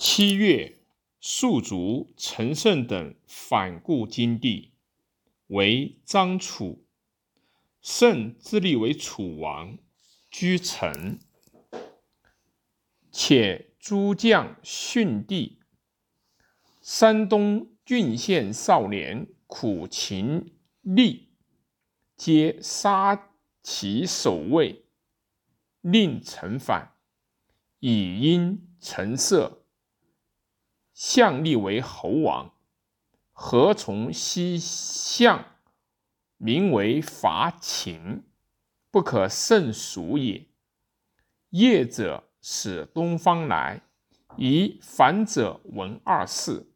[0.00, 0.78] 七月，
[1.20, 4.70] 戍卒陈胜等反顾金地，
[5.48, 6.86] 为张楚。
[7.82, 9.76] 胜自立为楚王，
[10.30, 11.18] 居城。
[13.10, 15.58] 且诸将殉地。
[16.80, 20.54] 山东郡县少年苦秦
[20.84, 21.26] 吏，
[22.16, 23.32] 皆杀
[23.64, 24.84] 其守卫，
[25.80, 26.92] 令臣反，
[27.80, 29.64] 以因陈色。
[30.98, 32.52] 相立为侯王，
[33.32, 35.44] 何从西向？
[36.38, 38.24] 名为伐秦，
[38.90, 40.48] 不可胜数也。
[41.50, 43.82] 业者使东方来，
[44.36, 46.66] 以反者闻二世。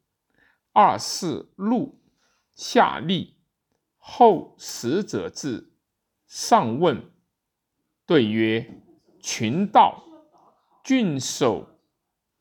[0.71, 2.01] 二世怒，
[2.55, 3.33] 下吏。
[3.97, 5.73] 后使者至，
[6.27, 7.11] 上问，
[8.05, 8.81] 对曰
[9.19, 10.05] ：“群盗，
[10.81, 11.67] 郡守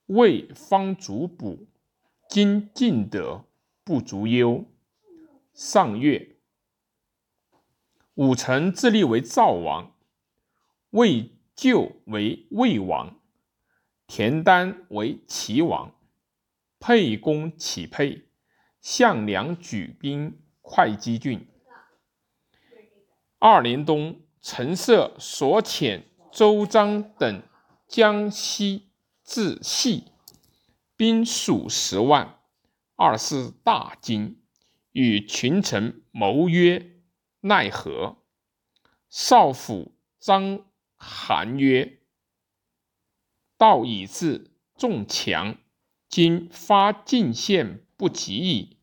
[0.06, 1.66] 魏方主捕。”
[2.34, 3.44] 今尽得
[3.84, 4.64] 不足忧。
[5.52, 6.36] 上月，
[8.14, 9.94] 武臣自立为赵王，
[10.88, 13.20] 魏咎为魏王，
[14.06, 15.94] 田丹为齐王。
[16.80, 18.22] 沛公启沛，
[18.80, 21.46] 项梁举兵会稽郡。
[23.40, 27.42] 二年冬，陈涉所遣周章等
[27.86, 28.88] 江西
[29.22, 30.11] 至系。
[31.02, 32.38] 兵数十万，
[32.94, 34.40] 二世大惊，
[34.92, 36.92] 与群臣谋曰
[37.42, 38.18] ：“奈何？”
[39.10, 40.64] 少府张
[40.96, 41.98] 邯曰
[43.58, 45.58] ：“道已至，众强，
[46.08, 48.76] 今发进献不及矣。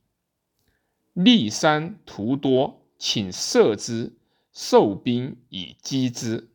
[1.15, 4.17] 骊山徒多，请射之，
[4.51, 6.49] 受兵以击之。”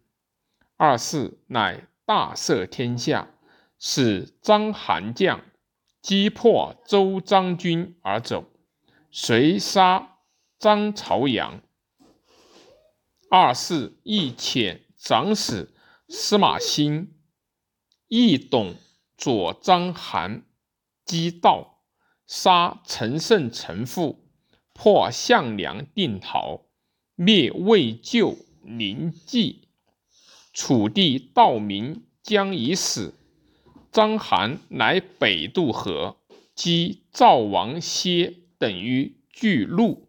[0.77, 3.31] 二世乃大赦天下，
[3.79, 5.41] 使张邯将。
[6.05, 8.45] 击破周章军而走，
[9.11, 10.19] 遂杀
[10.59, 11.63] 张朝阳。
[13.31, 15.73] 二世亦遣长史
[16.11, 17.17] 司马欣、
[18.07, 18.75] 亦董
[19.17, 20.43] 左张邯
[21.07, 21.81] 击盗，
[22.27, 24.29] 杀陈胜陈父，
[24.75, 26.67] 破项梁定陶，
[27.15, 29.69] 灭魏咎临济。
[30.53, 33.15] 楚地道明将已死。
[33.95, 36.17] 章邯乃北渡河，
[36.53, 40.09] 击赵王歇等于巨鹿。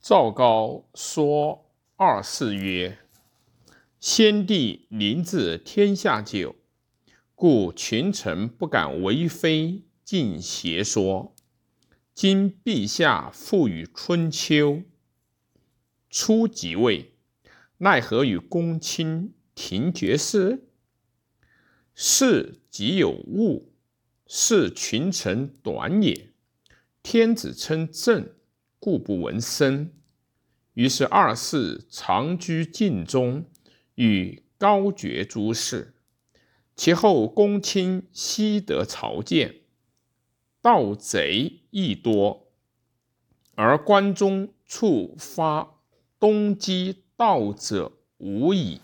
[0.00, 1.66] 赵高说
[1.96, 2.96] 二世曰
[4.00, 6.56] ：“先帝临治天下久，
[7.34, 11.34] 故群臣不敢为非尽邪说。
[12.14, 14.84] 今陛下赋予春秋，
[16.08, 17.12] 初即位。”
[17.80, 20.64] 奈何与公卿廷绝事？
[21.94, 23.72] 事即有误，
[24.26, 26.32] 是群臣短也。
[27.04, 28.34] 天子称朕，
[28.80, 29.92] 故不闻声。
[30.74, 33.44] 于是二世长居禁中，
[33.94, 35.94] 与高爵诸事。
[36.74, 39.60] 其后公卿悉得朝见，
[40.60, 42.48] 盗贼亦多，
[43.54, 45.80] 而关中触发
[46.18, 47.04] 东击。
[47.18, 48.80] 道者无矣。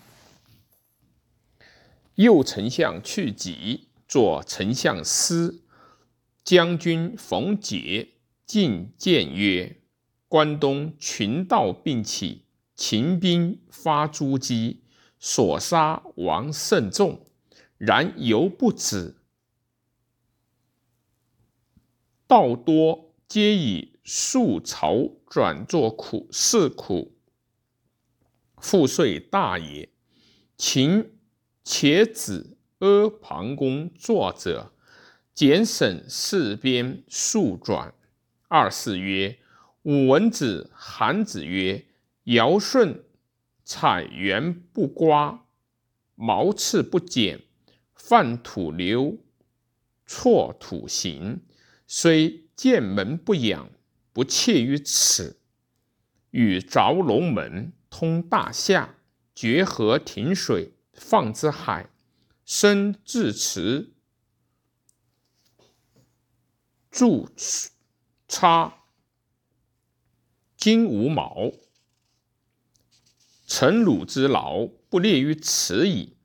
[2.15, 5.63] 右丞相去疾，左丞相司
[6.43, 8.09] 将军冯杰
[8.45, 9.79] 进谏曰
[10.27, 12.43] ：“关东群盗并起，
[12.75, 14.83] 秦兵发诸击，
[15.17, 17.25] 所杀王甚众，
[17.77, 19.15] 然犹不止。
[22.27, 27.13] 道多皆以数朝转作苦事苦。”
[28.65, 29.87] 赋税大也。
[30.57, 31.11] 秦
[31.63, 34.71] 且子阿房宫作者，
[35.35, 37.93] 简省四边数转。
[38.47, 39.37] 二世曰：
[39.83, 41.85] 武文子、韩子曰：
[42.23, 43.03] 尧舜
[43.63, 45.45] 采源不刮，
[46.15, 47.43] 毛刺不剪，
[47.93, 49.19] 犯土流，
[50.07, 51.41] 错土行，
[51.85, 53.69] 虽见门不养，
[54.11, 55.37] 不切于此。
[56.31, 57.71] 与凿龙门。
[57.97, 58.97] 通大夏，
[59.33, 61.89] 决河停水，放之海，
[62.43, 63.93] 生至池，
[66.91, 67.29] 筑
[68.27, 68.83] 叉，
[70.57, 71.53] 金无毛，
[73.47, 76.17] 臣鲁之劳，不列于此矣。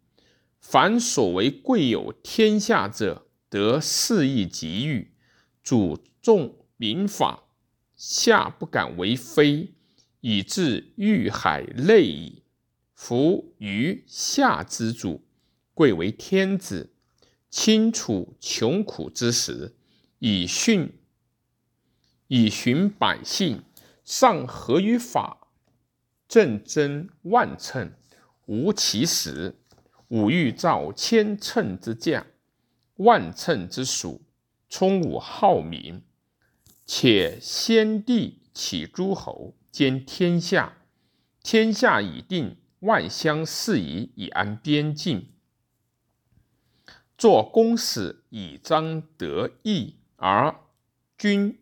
[0.58, 5.14] 凡所为贵有天下者，得肆意给予，
[5.62, 7.44] 主重民法，
[7.94, 9.76] 下不敢为非。
[10.20, 12.42] 以至欲海内矣。
[12.94, 15.22] 夫余下之主，
[15.72, 16.92] 贵为天子，
[17.48, 19.74] 清楚穷苦之时，
[20.18, 20.92] 以训
[22.28, 23.62] 以循百姓，
[24.04, 25.48] 上合于法，
[26.28, 27.92] 正贞万乘，
[28.46, 29.56] 无其时。
[30.08, 32.26] 吾欲造千乘之将，
[32.96, 34.20] 万乘之属，
[34.68, 36.02] 充吾号民。
[36.84, 40.78] 且先帝起诸侯，兼天下，
[41.42, 45.28] 天下已定，万乡事宜以安边境。
[47.16, 50.54] 作公使以彰德义，而
[51.16, 51.58] 君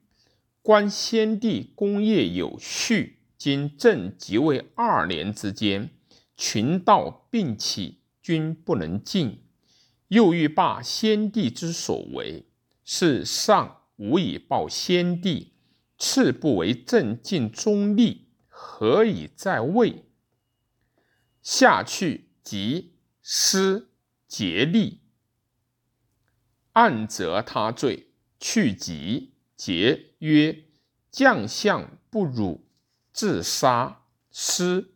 [0.63, 5.91] 观先帝功业有序，今正即位二年之间，
[6.37, 7.99] 群盗并起。
[8.21, 9.43] 君不能进，
[10.09, 12.45] 又欲罢先帝之所为，
[12.85, 15.55] 是上无以报先帝，
[15.99, 20.05] 次不为正尽中立，何以在位？
[21.43, 23.89] 下去即失
[24.27, 25.03] 竭力，
[26.73, 30.65] 暗则他罪，去即节曰：
[31.11, 32.67] 将相不辱，
[33.12, 34.93] 自杀失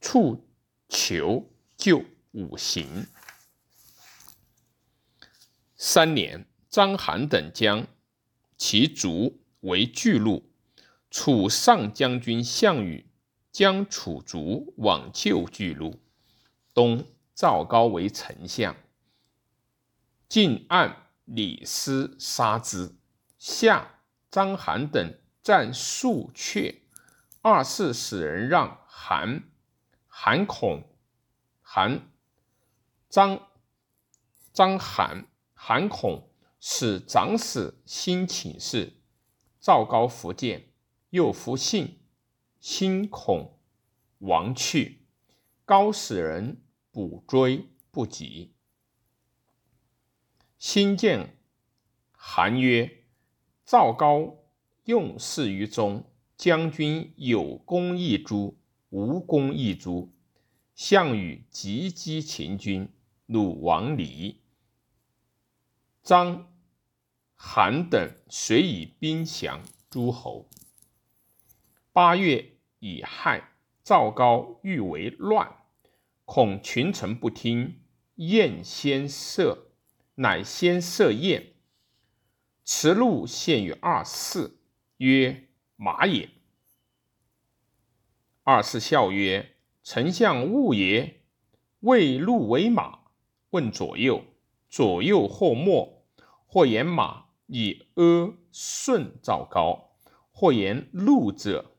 [0.00, 0.46] 处。
[0.92, 3.06] 求救五行。
[5.76, 7.86] 三年，章邯等将
[8.60, 10.52] 其卒为巨鹿。
[11.10, 13.06] 楚上将军项羽
[13.50, 15.98] 将楚卒往救巨鹿。
[16.74, 18.76] 东，赵高为丞相，
[20.28, 22.94] 晋按李斯杀之。
[23.38, 26.80] 夏，章邯等战数阙，
[27.40, 29.42] 二世使人让韩。
[30.06, 30.84] 韩孔、
[31.62, 32.10] 韩
[33.08, 33.48] 张、
[34.52, 35.24] 张韩、
[35.54, 36.29] 韩孔
[36.60, 38.92] 使长史新请示，
[39.58, 40.68] 赵高福建，
[41.08, 41.98] 又复信，
[42.60, 43.58] 新恐
[44.18, 45.06] 亡去，
[45.64, 46.62] 高使人
[46.92, 48.52] 补追不及。
[50.58, 51.38] 新见
[52.12, 53.04] 韩曰
[53.64, 54.36] ：“赵高
[54.84, 56.04] 用事于中，
[56.36, 58.56] 将军有功一诛。”
[58.90, 60.12] 无功一诛。
[60.74, 62.92] 项羽急击秦军，
[63.26, 64.40] 鲁王离、
[66.02, 66.49] 张、
[67.42, 70.46] 韩等遂以兵降诸侯。
[71.90, 75.56] 八月乙亥，赵高欲为乱，
[76.26, 77.80] 恐群臣不听，
[78.16, 79.70] 宴先射，
[80.16, 81.54] 乃先射宴。
[82.62, 84.58] 驰鹿献于二世，
[84.98, 86.28] 曰：“马也。”
[88.44, 91.22] 二世笑曰：“丞相误也。
[91.80, 93.00] 谓鹿为马，
[93.50, 94.24] 问左右，
[94.68, 96.04] 左右或莫，
[96.46, 99.90] 或言马以阿顺赵高，
[100.30, 101.72] 或言怒者。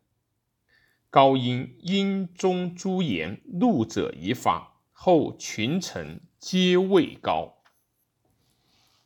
[1.10, 7.64] 高因因中诸言怒者以法，后群臣皆畏高。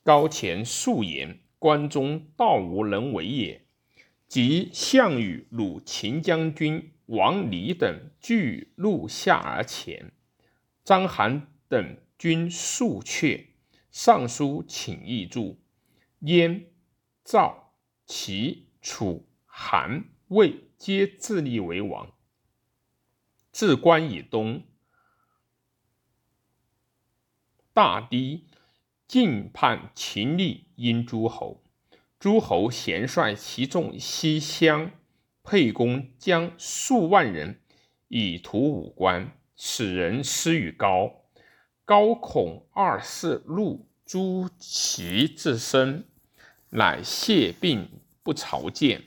[0.03, 3.65] 高前数言，关中道无人为也。
[4.27, 10.11] 即项羽鲁秦将军。”王离等俱入下而前，
[10.83, 13.45] 章邯等军数阙，
[13.91, 15.61] 上书请议助。
[16.25, 16.71] 燕、
[17.23, 17.75] 赵、
[18.07, 22.13] 齐、楚、韩、魏皆自立为王。
[23.51, 24.63] 自关以东，
[27.73, 28.47] 大堤
[29.07, 31.63] 尽叛秦立殷诸侯，
[32.17, 34.91] 诸侯贤率其众西乡。
[35.43, 37.61] 沛公将数万人
[38.07, 41.27] 以图武关，使人施与高。
[41.85, 46.09] 高恐二世入诛其自身，
[46.75, 49.05] 乃谢病不朝见。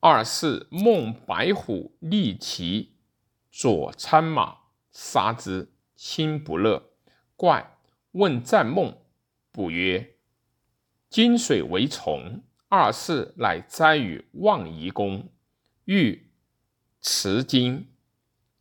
[0.00, 2.96] 二世梦白虎立其
[3.50, 4.56] 左参马，
[4.90, 6.82] 杀之，心不乐，
[7.36, 7.76] 怪
[8.12, 8.96] 问战梦，
[9.50, 10.16] 卜曰：
[11.10, 12.42] 金水为从。
[12.68, 15.28] 二世乃栽于望夷宫，
[15.84, 16.30] 欲
[17.02, 17.92] 持金，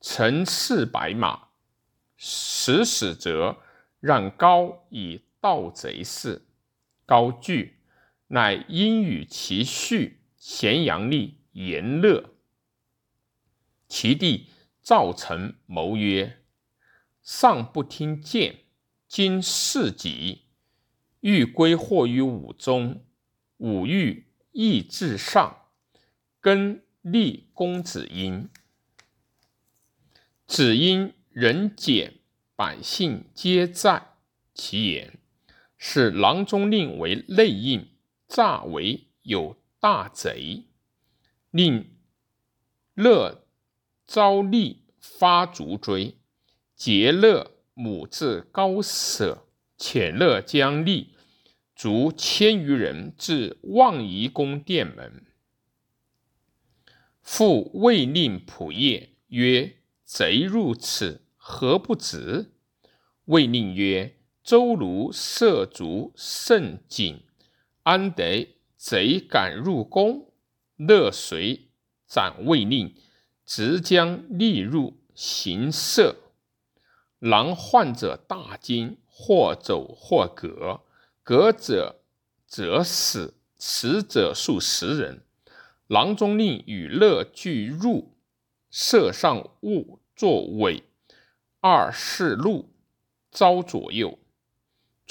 [0.01, 1.47] 乘赤白马，
[2.17, 3.61] 使使者
[4.01, 6.45] 让高以盗贼事。
[7.11, 7.81] 高惧，
[8.27, 12.35] 乃因与其婿咸阳吏言乐。
[13.89, 14.47] 其弟
[14.81, 16.41] 赵成谋曰
[17.21, 18.59] ：“上不听谏，
[19.09, 20.43] 今事急，
[21.19, 23.03] 欲归祸于武宗。”
[23.59, 25.65] 武欲义至上，
[26.39, 28.49] 更立公子婴。
[30.47, 32.19] 子婴人简，
[32.55, 34.15] 百姓皆在
[34.53, 35.20] 其言。
[35.83, 37.87] 使郎中令为内应，
[38.27, 40.65] 诈为有大贼。
[41.49, 41.97] 令
[42.93, 43.47] 乐
[44.05, 46.17] 昭利发卒追，
[46.77, 49.47] 桀乐母至高舍，
[49.79, 51.15] 遣乐将立，
[51.75, 55.25] 卒千余人至望夷宫殿门。
[57.23, 62.51] 复未令仆射曰：“贼入此，何不止？”
[63.25, 67.21] 未令曰：“周卢涉足甚紧，
[67.83, 70.27] 安得贼敢入宫？”
[70.77, 71.69] 乐随
[72.07, 72.95] 斩未令，
[73.45, 76.15] 直将立入行射。
[77.19, 80.81] 狼患者大惊，或走或隔，
[81.21, 82.01] 隔者
[82.47, 85.21] 则死，死者数十人。
[85.85, 88.15] 郎中令与乐俱入，
[88.71, 90.83] 射上物作尾，
[91.59, 92.71] 二四路
[93.29, 94.17] 招左右，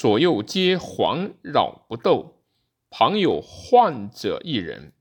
[0.01, 2.41] 左右皆环绕不斗。
[2.89, 4.93] 旁有患者一人，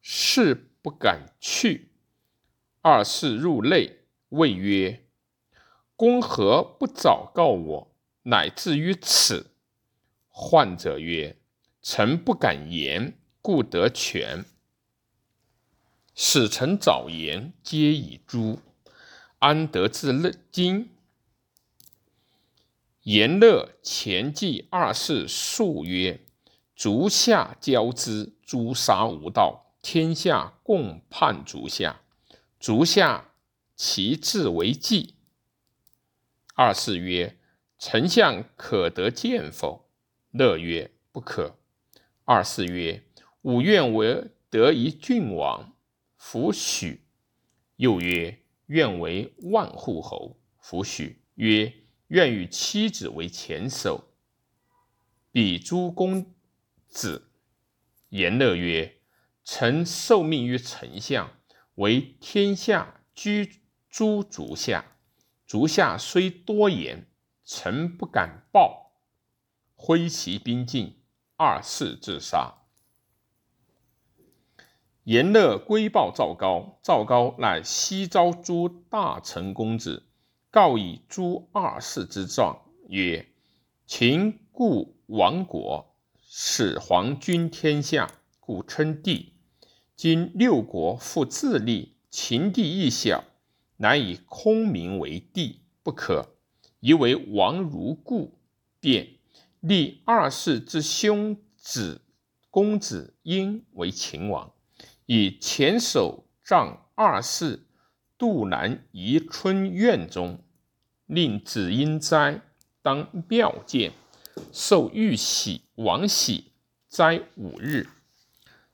[0.00, 1.90] 是不敢去。
[2.80, 3.96] 二四入内，
[4.28, 5.08] 谓曰
[5.96, 9.50] ：“公何不早告我，乃至于此？”
[10.30, 11.36] 患者曰
[11.82, 14.44] ：“臣不敢言，故得全。”
[16.14, 18.60] 使臣早言，皆以诛，
[19.40, 20.90] 安得自乐今？
[23.08, 26.26] 言乐前记二世数曰
[26.76, 32.02] ：“足下交之，诛杀无道，天下共叛足下。
[32.60, 33.30] 足下
[33.74, 35.14] 其志为计。”
[36.54, 37.38] 二世曰
[37.80, 39.88] ：“丞相可得见否？”
[40.30, 41.56] 乐曰：“不可。”
[42.26, 43.02] 二世曰
[43.40, 45.72] ：“吾愿为得一郡王。”
[46.18, 47.06] 弗许。
[47.76, 51.22] 又曰：“愿为万户侯。”弗许。
[51.36, 51.72] 曰
[52.08, 54.08] ：“愿与妻子为前首。”
[55.32, 56.34] 比诸公
[56.88, 57.30] 子。
[58.08, 59.00] 言乐曰
[59.44, 61.30] ：“臣受命于丞相，
[61.76, 64.96] 为天下居诸足下。
[65.46, 67.06] 足下虽多言，
[67.44, 68.92] 臣不敢报。”
[69.76, 71.00] 挥其兵进，
[71.36, 72.54] 二世自杀。
[75.04, 80.07] 言乐归报赵高，赵高乃西召诸大臣公子，
[80.50, 83.28] 告以诸二世之状，曰
[83.86, 85.94] ：“秦故亡国，
[86.26, 89.34] 始皇君天下，故称帝。
[89.94, 93.24] 今六国复自立，秦地亦小，
[93.76, 96.34] 难以空名为帝，不可。
[96.80, 98.38] 宜为王如故，
[98.80, 99.18] 便
[99.60, 102.00] 立二世之兄子
[102.48, 104.50] 公子婴为秦王。”
[105.04, 107.66] 以前首仗二世
[108.18, 110.42] 杜南宜春院中，
[111.06, 112.42] 令子婴斋
[112.82, 113.92] 当庙见，
[114.52, 116.50] 受玉玺王玺
[116.88, 117.86] 斋五日。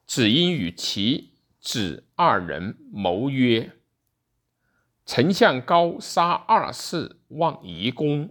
[0.06, 3.76] 子婴与其子二人谋曰
[5.04, 8.30] ：“丞相高杀二世，望夷公，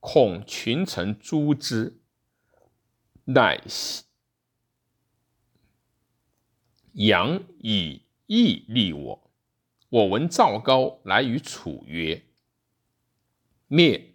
[0.00, 1.98] 恐群臣诛之，
[3.24, 3.58] 乃。”
[6.92, 9.31] 杨以义立我。
[9.92, 12.22] 我闻赵高来与楚曰
[13.68, 14.14] ：“灭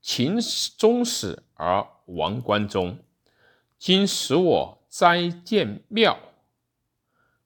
[0.00, 3.00] 秦宗室而亡关中，
[3.76, 6.18] 今使我斋建庙，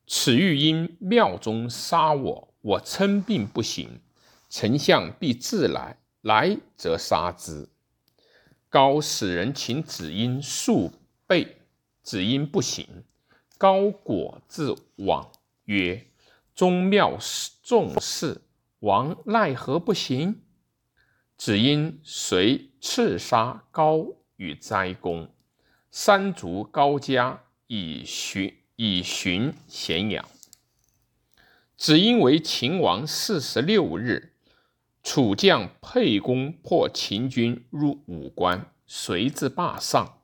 [0.06, 2.54] 此欲因庙中杀我。
[2.60, 3.98] 我称病不行，
[4.48, 7.68] 丞相必自来，来则杀之。”
[8.70, 10.92] 高使人请子婴数
[11.26, 11.56] 倍，
[12.00, 13.02] 子婴不行。
[13.58, 15.32] 高果自往
[15.64, 16.06] 曰
[16.54, 17.18] ：“宗庙
[17.62, 18.42] 重事，
[18.80, 20.42] 王奈何不行？”
[21.38, 24.06] 只因随刺杀高
[24.36, 25.34] 与斋公，
[25.90, 30.24] 三族高家以寻以寻咸阳。
[31.76, 34.34] 只因为秦王四十六日，
[35.02, 40.22] 楚将沛公破秦军入武关，随至霸上，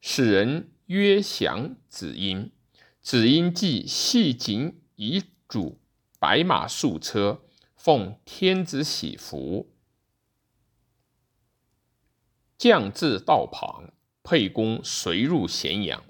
[0.00, 2.52] 使人约降子婴。
[3.00, 5.80] 子婴即系颈以主
[6.18, 7.42] 白马数车，
[7.76, 9.74] 奉天子喜服，
[12.56, 13.92] 将至道旁，
[14.22, 16.04] 沛公随入咸阳，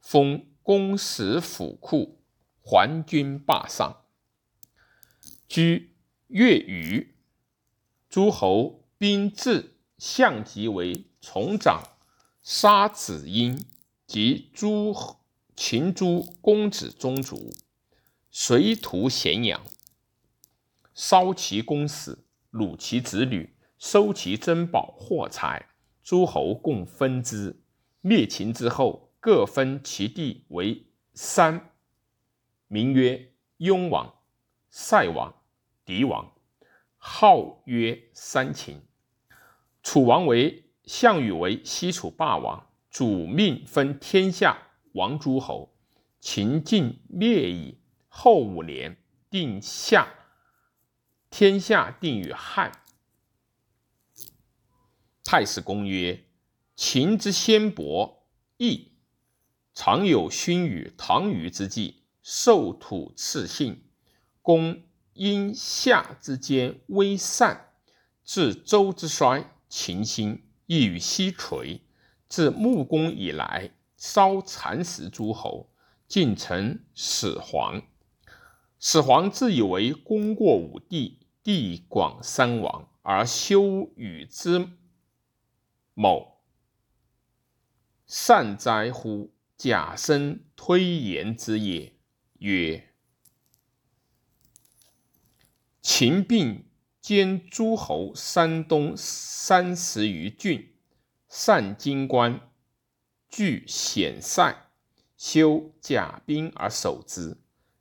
[0.00, 2.24] 封公使府库，
[2.62, 4.04] 还军霸上。
[5.46, 5.94] 居
[6.28, 7.14] 越余
[8.08, 11.82] 诸侯兵至，相即为从长，
[12.42, 13.62] 杀子婴
[14.06, 14.94] 及诸。
[15.56, 17.52] 秦诸公子宗族，
[18.32, 19.60] 随屠咸阳，
[20.94, 22.18] 烧其宫室，
[22.52, 25.70] 掳其子女，收其珍宝货财，
[26.04, 27.60] 诸侯共分之。
[28.00, 31.72] 灭秦之后，各分其地为三，
[32.68, 34.14] 名曰雍王、
[34.68, 35.42] 塞王、
[35.84, 36.32] 狄王，
[36.96, 38.80] 号曰三秦。
[39.82, 45.74] 楚王为项羽为西楚霸王，主命分天下王诸侯。
[46.20, 47.79] 秦晋灭矣。
[48.12, 48.98] 后五年，
[49.30, 50.12] 定下
[51.30, 52.72] 天下，定于汉。
[55.24, 56.24] 太史公曰：
[56.74, 58.26] 秦之先伯
[58.56, 58.92] 义，
[59.72, 63.84] 常有勋与唐虞之际，受土赐信。
[64.42, 67.72] 公因夏之间微善，
[68.24, 71.82] 至周之衰，秦兴，亦与西垂。
[72.28, 75.70] 自穆公以来，稍蚕食诸侯，
[76.08, 77.82] 尽成始皇。
[78.82, 84.70] 始皇自以为功过五帝，地广三王，而修与之。
[85.92, 86.40] 某
[88.06, 89.34] 善哉乎！
[89.58, 91.92] 假生推言之也。
[92.38, 92.88] 曰：
[95.82, 96.64] 秦并
[97.02, 100.72] 兼诸侯山东三十余郡，
[101.28, 102.50] 善经关，
[103.28, 104.70] 据险塞，
[105.18, 107.36] 修甲兵而守之。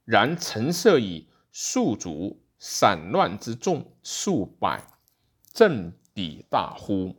[0.09, 4.83] 然陈涉以数卒散乱之众数百，
[5.53, 7.15] 振彼大乎？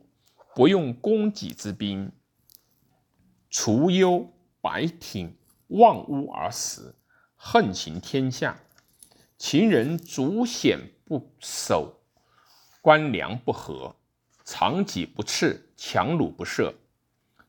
[0.53, 2.11] 不用供给之兵，
[3.49, 6.93] 除忧百挺，望屋而死，
[7.37, 8.59] 横行天下。
[9.37, 12.01] 秦人主险不守，
[12.81, 13.95] 官粮不和，
[14.43, 16.75] 长戟不刺，强弩不射。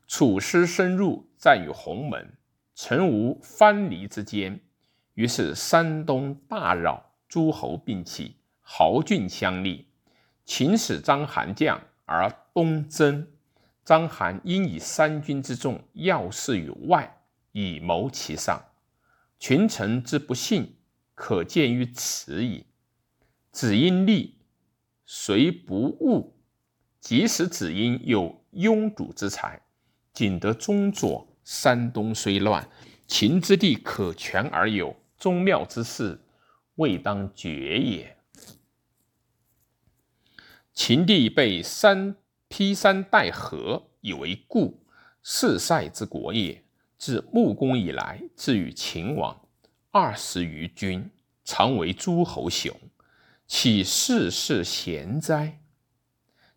[0.07, 2.37] 楚师深入，战于鸿门，
[2.73, 4.61] 曾无藩篱之间。
[5.13, 9.87] 于是山东大扰，诸侯并起，豪俊相立。
[10.45, 11.79] 秦使章邯将。
[12.05, 13.25] 而东征，
[13.85, 17.21] 章邯因以三军之众要事于外，
[17.53, 18.61] 以谋其上。
[19.39, 20.75] 群臣之不信，
[21.15, 22.65] 可见于此矣。
[23.51, 24.37] 子婴立，
[25.05, 26.35] 虽不误，
[26.99, 29.61] 即使子婴有庸主之才，
[30.11, 31.27] 仅得中佐。
[31.45, 32.69] 山东虽乱，
[33.07, 36.19] 秦之地可全而有，宗庙之事，
[36.75, 38.17] 未当绝也。
[40.73, 42.17] 秦帝被三
[42.49, 44.85] 劈山带河，以为故，
[45.21, 46.65] 四塞之国也。
[46.97, 49.47] 自穆公以来，至于秦王
[49.91, 51.09] 二十余君，
[51.45, 52.77] 常为诸侯雄，
[53.47, 55.61] 岂事事贤哉？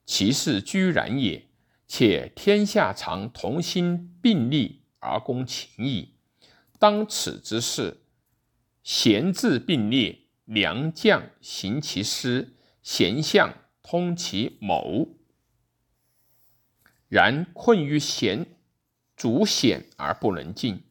[0.04, 1.46] 其事居然也。
[1.86, 6.16] 且天下常同心并力而攻秦矣。
[6.80, 8.02] 当此之事，
[8.86, 13.52] 贤治并列，良将行其师，贤相。
[13.82, 15.08] 通其谋，
[17.08, 18.46] 然困于险
[19.16, 20.84] 阻险而不能进。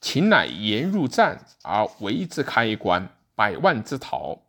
[0.00, 4.42] 秦乃沿入战而为之开关，百万之逃，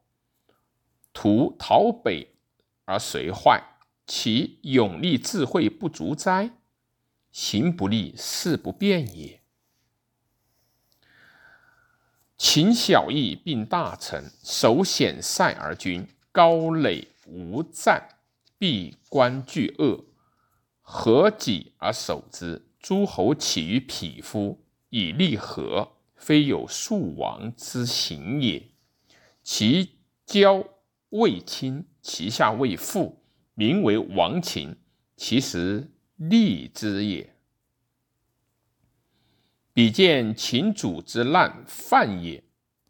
[1.11, 2.35] 图逃北
[2.85, 3.63] 而随坏，
[4.05, 6.51] 其勇力智慧不足哉？
[7.31, 9.41] 行不利，事不变也。
[12.55, 17.09] 秦小义并大臣，守险塞而君，高垒。
[17.27, 18.07] 无战，
[18.57, 20.05] 闭关拒恶，
[20.79, 22.65] 合己而守之。
[22.79, 28.69] 诸侯起于匹夫，以立和，非有数王之行也。
[29.43, 30.63] 其交
[31.09, 33.21] 未亲，其下未附，
[33.53, 34.77] 名为王秦，
[35.17, 37.35] 其实利之也。
[39.73, 42.41] 比见秦主之难犯也，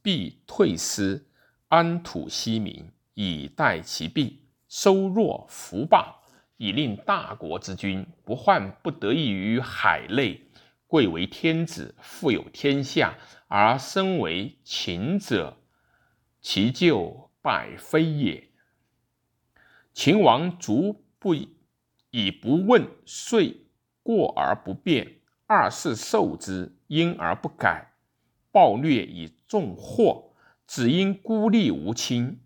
[0.05, 1.25] 必退师，
[1.67, 2.91] 安土息民。
[3.15, 6.17] 以待其弊，收弱扶霸，
[6.57, 10.47] 以令大国之君不患不得意于海内。
[10.85, 13.15] 贵为天子，富有天下，
[13.47, 15.57] 而身为秦者，
[16.39, 18.51] 其咎百非也。
[19.91, 21.33] 秦王卒不
[22.11, 23.65] 以不问遂
[24.03, 27.93] 过而不变，二世受之，因而不改，
[28.51, 30.33] 暴虐以重祸，
[30.67, 32.41] 只因孤立无亲。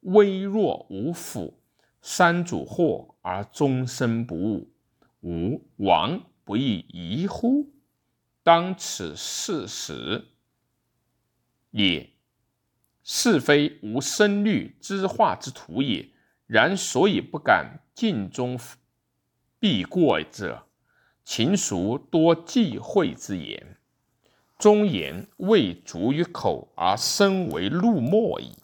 [0.00, 1.60] 微弱无辅，
[2.00, 4.72] 三主祸而终身不悟，
[5.20, 7.74] 吾王不亦疑乎？
[8.42, 10.28] 当此事实
[11.72, 12.08] 也。
[13.02, 16.08] 是非无声虑之化之徒也。
[16.46, 18.58] 然所以不敢尽忠
[19.58, 20.66] 必过者，
[21.22, 23.75] 秦蜀多忌讳之言，
[24.58, 28.56] 忠言未足于口，而身为怒莫矣。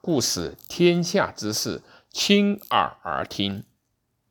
[0.00, 3.64] 故使天下之事亲耳而听，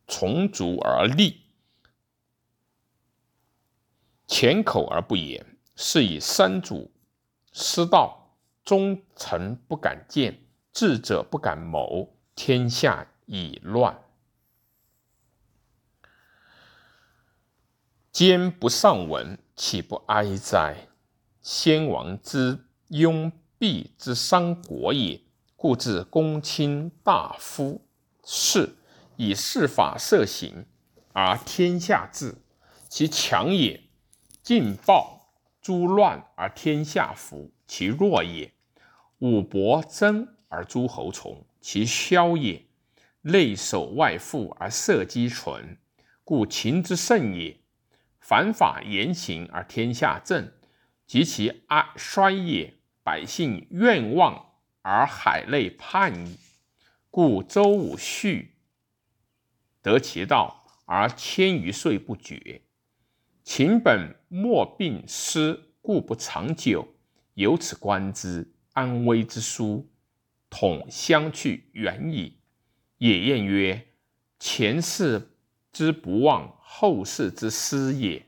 [0.08, 1.42] 从足而立，
[4.26, 6.92] 浅口而不言，是以三主
[7.52, 10.40] 失道，忠臣不敢谏，
[10.72, 14.02] 智者不敢谋，天下已乱。
[18.12, 20.88] 奸不上闻，岂不哀哉？
[21.46, 25.22] 先王之拥蔽之伤国也，
[25.56, 27.86] 故置公卿大夫
[28.24, 28.76] 士，
[29.16, 30.66] 以事法设行，
[31.14, 32.34] 而天下治。
[32.90, 33.80] 其强也；
[34.42, 35.28] 尽暴
[35.62, 38.50] 诸乱而天下服，其弱也；
[39.20, 42.66] 武伯争而诸侯从，其消也；
[43.22, 45.78] 内守外附而社稷存，
[46.24, 47.60] 故秦之胜也。
[48.20, 50.52] 反法严刑而天下正，
[51.06, 56.38] 及其哀衰也；百姓愿望而海内叛矣。
[57.10, 58.56] 故周武续
[59.82, 62.62] 得其道而千余岁不绝。
[63.44, 66.96] 秦本末病失，故不长久。
[67.36, 69.90] 由此观之，安危之殊，
[70.50, 72.40] 统相去远矣。
[72.98, 73.88] 也晏曰：
[74.40, 75.36] 前世
[75.72, 78.25] 之不忘，后世之师也。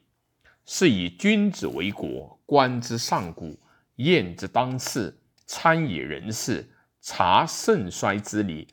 [0.69, 3.57] 是以君子为国，观之上古，
[3.95, 8.67] 验之当世，参以人事，察盛衰之理，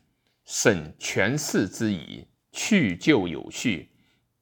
[0.44, 3.92] 审权势之宜，去旧有序，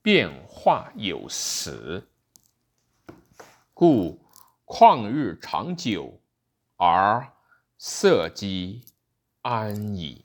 [0.01, 2.09] 变化有时。
[3.75, 4.19] 故
[4.65, 6.23] 旷日长久，
[6.77, 7.35] 而
[7.79, 8.83] 社稷
[9.43, 10.25] 安矣。